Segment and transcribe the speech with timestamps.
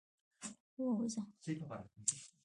[0.79, 1.21] ووځه.